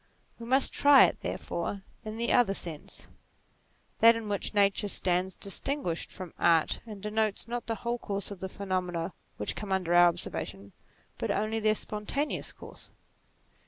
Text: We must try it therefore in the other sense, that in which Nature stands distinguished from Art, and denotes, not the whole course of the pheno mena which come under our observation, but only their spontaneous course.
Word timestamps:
We 0.39 0.47
must 0.47 0.73
try 0.73 1.05
it 1.05 1.19
therefore 1.21 1.83
in 2.03 2.17
the 2.17 2.33
other 2.33 2.55
sense, 2.55 3.07
that 3.99 4.15
in 4.15 4.27
which 4.29 4.55
Nature 4.55 4.87
stands 4.87 5.37
distinguished 5.37 6.09
from 6.09 6.33
Art, 6.39 6.79
and 6.87 7.03
denotes, 7.03 7.47
not 7.47 7.67
the 7.67 7.75
whole 7.85 7.99
course 7.99 8.31
of 8.31 8.39
the 8.39 8.47
pheno 8.49 8.83
mena 8.83 9.13
which 9.37 9.55
come 9.55 9.71
under 9.71 9.93
our 9.93 10.07
observation, 10.07 10.71
but 11.19 11.29
only 11.29 11.59
their 11.59 11.75
spontaneous 11.75 12.51
course. 12.51 12.89